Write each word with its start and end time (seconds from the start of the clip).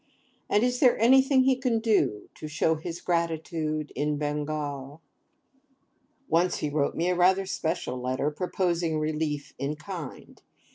And 0.49 0.63
is 0.63 0.79
there 0.79 0.97
anything 0.97 1.43
he 1.43 1.55
can 1.55 1.77
do 1.77 2.27
to 2.33 2.47
show 2.47 2.73
his 2.73 3.01
gratitude 3.01 3.93
in 3.95 4.17
Bengal? 4.17 4.99
Once 6.27 6.57
he 6.57 6.71
wrote 6.71 6.95
me 6.95 7.11
rather 7.11 7.43
a 7.43 7.47
special 7.47 8.01
letter, 8.01 8.31
proposing 8.31 8.97
relief 8.97 9.53
in 9.59 9.75
kind. 9.75 10.41